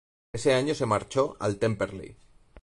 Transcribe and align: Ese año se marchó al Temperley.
Ese 0.33 0.55
año 0.55 0.73
se 0.73 0.87
marchó 0.87 1.37
al 1.39 1.57
Temperley. 1.59 2.15